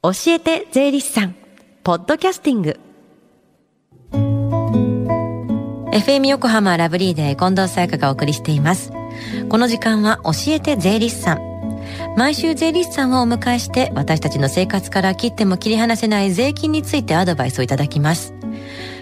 [0.00, 1.34] 教えて税理士さん。
[1.82, 2.78] ポッドキャスティング。
[5.90, 8.92] FM 横浜ラブリーで近藤沙耶香がお送りしています。
[9.48, 11.82] この時間は教えて税理士さん。
[12.16, 18.37] 毎週税理士さんをお迎えして私たちの生活から切っても切り離せない税金についてアドバイスをいただきます。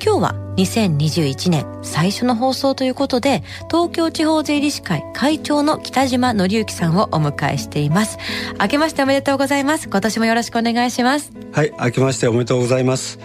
[0.00, 8.18] 今日は2021年最初の放送ということで東京地方税理士会会長の北島紀之さんをお迎えしています。
[8.60, 9.88] 明けましておめでとうございます。
[9.88, 11.32] 今年もよろしくお願いします。
[11.52, 13.18] はい明けましておめでとうございます。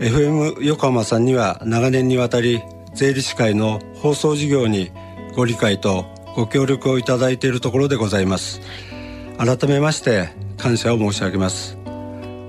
[0.00, 2.62] FM 横浜さんには長年にわたり
[2.94, 4.90] 税理士会の放送事業に
[5.34, 6.04] ご理解と
[6.36, 8.60] ご協力をいただいているところでございます。
[9.38, 11.77] 改めまして感謝を申し上げます。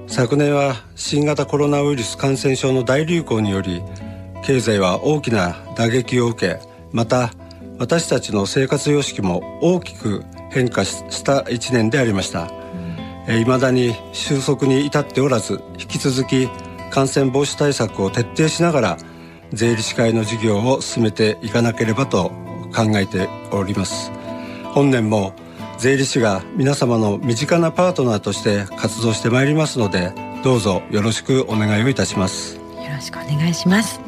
[0.09, 3.83] 昨年は新型コロナウイルス感染症の大流行により
[4.43, 6.59] 経済は大きな打撃を受け
[6.91, 7.31] また
[7.77, 12.47] 私たちの生活様式も大きく変化した一年でありました。
[13.31, 16.49] いま、うん、だに収束に至っておらず引き続き
[16.89, 18.97] 感染防止対策を徹底しながら
[19.53, 22.31] 税理士会の事業を進めていかなければと
[22.75, 24.11] 考えております。
[24.73, 25.33] 本年も
[25.79, 30.11] 税理士が皆様の身近なパートナーとして活動してまいりますので
[30.43, 32.57] どうぞよろしくお願いをいたします。
[32.57, 32.61] よ
[32.93, 34.01] ろしくお願いします。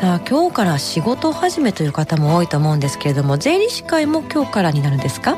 [0.00, 5.36] さあ今日から仕事始めという方も多いと思うんですけれども税理士会も今日からになるんですか？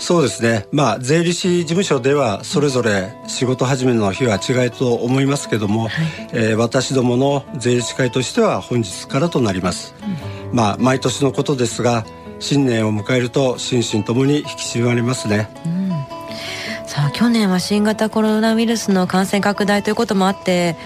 [0.00, 0.66] そうですね。
[0.72, 5.92] まあ税理士事務所ではそれぞれ仕事始めの日は違いと思いますけども、はい、
[6.32, 9.94] えー、私どもの税理士会としては本日からとなります、
[10.50, 12.04] うん、まあ毎年のことですが
[12.38, 14.48] 新年を迎えると心身ともに引き
[14.78, 15.90] 締まりますね、うん、
[16.86, 20.76] さあ去年は新型コロナウイルスの感染拡大ということもあって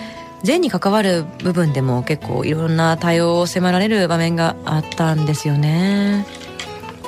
[0.43, 6.27] 税に関わる部分でも結構いろんな対応を迫られる場面があったんですよね。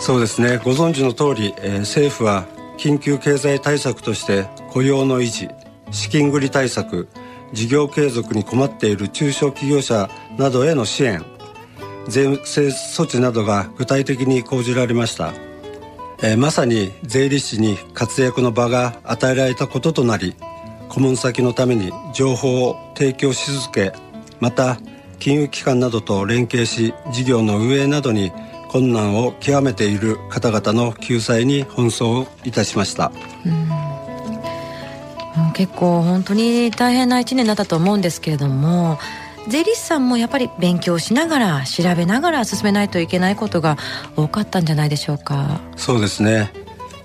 [0.00, 0.58] そうですね。
[0.58, 5.48] ご存知の通り、えー、政府は緊急経済対策として雇用の維持
[5.92, 7.08] 資金繰り対策
[7.52, 11.24] 事業継続に困っている中小企業者などへの支援
[12.08, 15.32] 税制措置などが具体的に講じられました、
[16.22, 20.34] えー、まさに税理士に活躍の場が与えられたこととなり
[20.88, 23.92] 顧問先のために情報を提供し続け
[24.40, 24.78] また
[25.18, 28.32] 金融機関などと連携し事業の運営などに
[28.68, 33.12] 困難を極めている方々の救済に奔走いたしました。
[35.54, 38.98] 結構本当に大変な一年だったと思うんですけれども
[39.48, 43.76] 税理士さんもやっぱり勉強しながら調べながら進めないといけないことが
[44.16, 45.60] 多かったんじゃないでしょうか。
[45.76, 46.52] そうですね。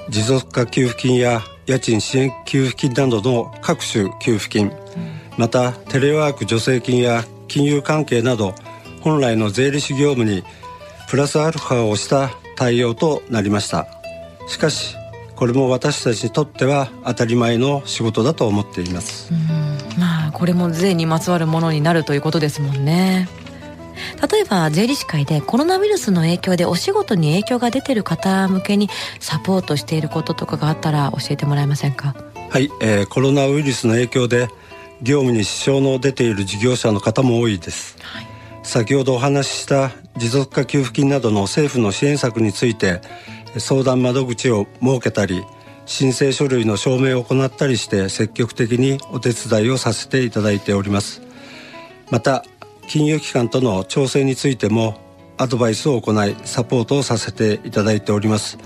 [0.10, 4.74] 持続化給付金や家賃支援給付金などの各種給付金、うん、
[5.38, 8.56] またテレワーク助成金や金融関係など
[9.02, 10.44] 本来の税理士業務に
[11.10, 13.88] プラスアルファをした対応となりました。
[14.48, 14.96] しかし
[15.36, 19.48] これも私たちにとっては当たり前の仕事だと思っています、うん。
[19.48, 19.57] まあ
[20.38, 23.28] これも税にまつわるものになるということですもんね。
[24.32, 28.88] 例えば税理士会でコロナウイルスの影響でお仕事に影響が出てる方向けに
[29.20, 32.14] サポートしていることとかがあったら教えてもらえませんか？
[32.52, 34.48] はい、えー、コロナウイルスの影響で
[35.02, 38.28] 業務に支障の出ている事業者の方も多いです、はい、
[38.62, 43.02] 先ほどお話しした持続化給付金などの政府の支援策について
[43.58, 45.44] 相談窓口を設けたり
[45.88, 51.22] 申請書類の証明を行ったりして積極的にお手伝いをさせていただいております。
[52.12, 52.46] また
[52.88, 55.00] 金融機関との調整についても
[55.38, 58.58] アドバイスを行いサポートをさせていただいております。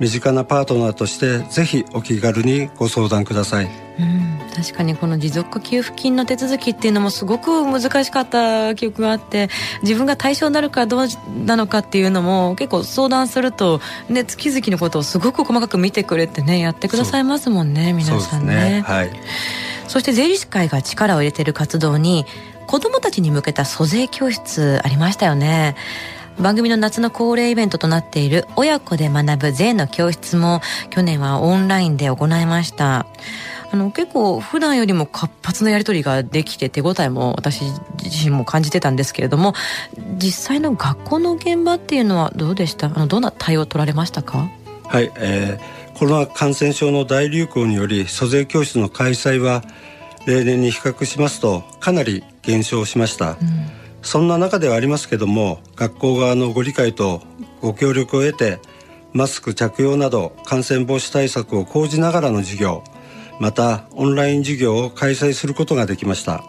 [0.00, 3.68] 身近なパートナーとしてぜひお気軽にご相談ください、う
[4.02, 9.48] ん、確かにこの持続化給付金の手続きっていうのもすごく難しかった記憶があって
[9.82, 11.06] 自分が対象になるかどう
[11.44, 18.54] なのかっていうのも結構相談すると、ね、月々のことをすごく細かく見てくれてねやってくださいますもんね皆さんね。
[18.54, 19.10] ねはい、
[19.88, 22.26] そして税理士会が力を入れている活動に
[22.66, 25.76] 子どもたちに向けた租税教室ありましたよね。
[26.40, 33.06] 番組の夏の恒例イベントとなっている親子で学ぶ税の教室も去年はオンラインで行いました
[33.72, 37.62] あの結構普段よりも活発なやり取りができて手応えも私
[38.02, 39.54] 自身も感じてたんですけれども
[40.18, 42.86] 実際の学校の現場っていうのはどうでした？
[42.86, 44.50] あのどんな対応を取られましたか？
[44.84, 49.62] はい、えー、コロナ感染症の大流行により租税教室の開催は
[50.26, 53.36] 例年に比較しますとかなり減少しました、うん。
[54.02, 57.22] そんな中ではありますけども学校側のご理解と
[57.60, 58.58] ご協力を得て
[59.12, 62.82] マスク着用など感染防止対策を講じながらの授業
[63.40, 66.44] またオンライン授業を開催することができました。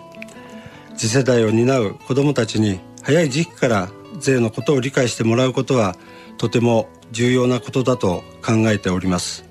[0.96, 3.90] 次世代を担う子どもたちに早い時期から
[4.20, 5.96] 税のことを理解してもらうことは
[6.38, 9.46] とても重要なことだと考えております。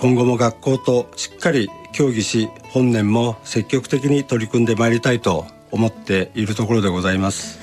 [0.00, 7.60] 今後も学校としっかり協議し本年も積極的に取り組んでまいりたいと思っているところでございます、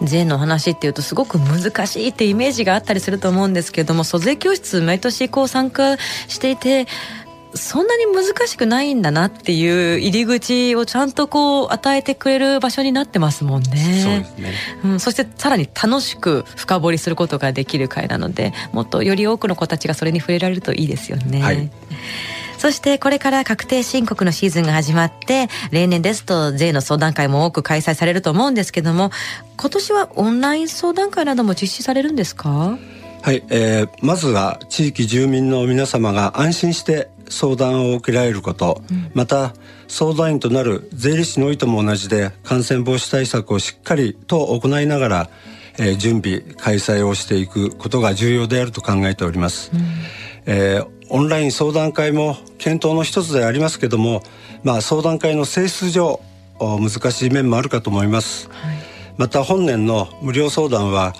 [0.00, 5.96] うん、税の話っていうとすごく難しいってイメージがあったりすると思うんですけども租税教室毎年こう参加
[6.28, 6.86] していて
[7.54, 13.68] そんなに難しくないんだなっていう入り口をちゃんとこう与えてくれる場所になってますもんね。
[14.02, 14.52] そうですね。
[14.84, 21.42] うん、そしてさらに楽しく深掘りすることができる会なので、もっとより多くの子たちがそれに触れられるといいですよね。
[21.42, 21.70] はい。
[22.58, 29.10] そしてこれから確定申告のシーズンが始まって例年ですと税の相談会も多く開催されると思うんですけども
[29.56, 32.78] 今年はオンライン相談会なども実施されるんですか？
[33.22, 39.54] はい、えー、まずは地域住民の皆様が安心して相談を受けられること、うん、また
[39.88, 45.30] 相談員となる税理士の意図も同じで感染防止対策をしっかりと行いながら、
[45.78, 49.80] えー、準備開催をしていくことが重要であると考えております、うん、
[50.46, 54.22] えー、オンライン相談会も検討の一つでありますけども、
[54.64, 56.20] まあ、相談会の性質上
[56.58, 58.76] 難しい面もあるかと思います、はい、
[59.16, 61.12] また本年の無料相談は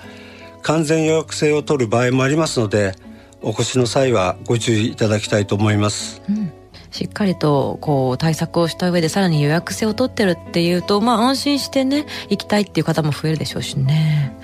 [0.61, 2.95] 完全予約制を取る場合もありますので
[3.43, 6.21] お越しの際はご注意いただきたいと思います。
[6.29, 6.51] うん
[6.91, 14.37] しっかりとこう対策をした上でさらに予約制を取ってるっていうと、まあ安心してね、行きたいっていう方も増えるでしょうしね。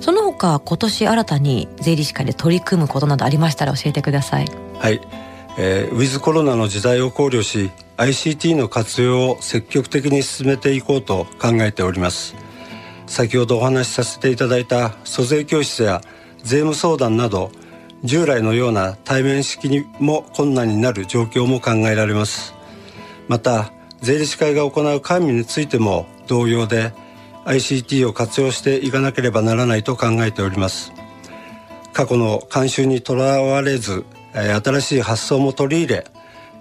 [0.00, 4.46] その他今年新たに税理士会で取り組むことなどありましたら教えてください。
[4.78, 5.00] はい。
[5.58, 12.34] えー、ウィズコロナの時代を考慮し ICT の活用を積極的に進めていこうと考えております
[13.06, 16.00] 先ほどお話しさせていただいた租税教室や
[16.42, 17.50] 税務相談など
[18.02, 22.54] 従来のような対面式にも困難になる状況も考えられます。
[23.28, 26.92] また税理士会が行う管理についても同様で
[27.44, 30.92] ICT を活用していかなければならないと考えております。
[31.92, 36.04] 過去の慣習にとらわれず新しい発想も取り入れ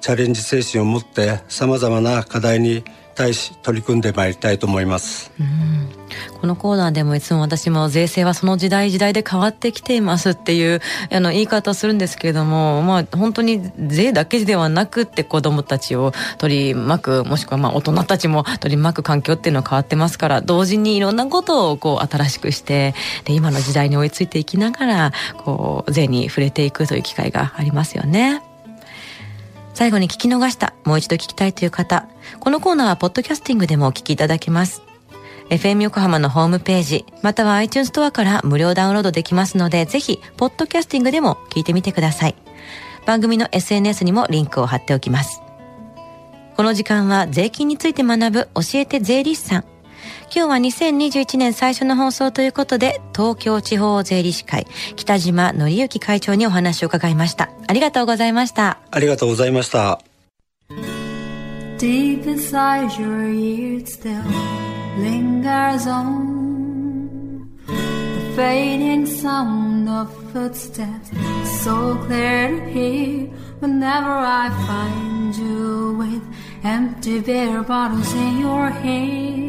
[0.02, 2.84] チャレンジ精神を持ってさまざまな課題に
[3.20, 5.32] 対し取り組んでまいりたいと思います。
[6.40, 10.80] このコーナーでもいつも私も税制はその時代時代で変わってきていますっていう
[11.12, 22.96] あの言い方をするんですけれども、まあ本当に税だけではなくって子供たちを取り巻く、もしくはまあ大人たちも取り巻く環境っていうのは変わってますから、同時にいろんなことをこう新しくして、
[23.26, 25.12] で今の時代に追いついていきながら、
[25.44, 28.49] こう税に触れていくという機会がありますよね。
[29.80, 32.10] 最後に聞き逃した、もう一度聞きたいという方、
[32.42, 34.82] このコーナーはポッドキャスティングでもお聞きいただけます。
[35.50, 42.36] FM 横浜のホームページ、または iTunes ストアから無料ダウンロードできますので、ぜひ、ポッドキャスティングでも聞いてみてください。
[43.06, 45.42] 番組の SNS にもリンクを貼っておきます。
[46.58, 49.66] この時間は税金について学ぶ教えて税理士さん。
[50.34, 57.50] 今日は2021年最初の放送ということで、東京地方税理士会、北島則之会長にお話を伺いました。
[57.68, 58.80] ありがとうございました。
[58.92, 60.00] ありがとうございました。
[61.80, 64.22] Deep inside your ears still
[65.00, 71.10] lingers on the fading sound of footsteps,
[71.64, 73.30] so clear to hear
[73.62, 76.24] whenever I find you with
[76.66, 79.49] empty beer bottles in your hand.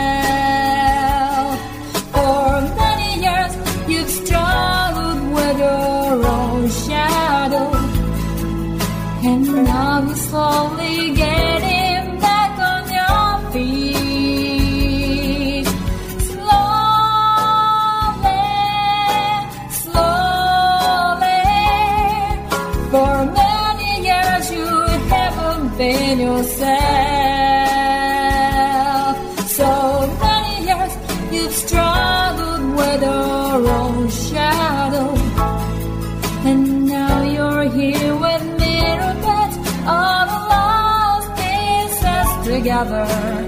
[25.81, 26.69] Within yourself.
[29.49, 29.69] So
[30.21, 30.93] many years
[31.33, 35.09] you've struggled with your own shadow,
[36.49, 39.57] and now you're here with mirror bits
[39.87, 43.40] all the lost pieces together.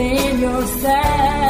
[0.00, 1.49] within yourself.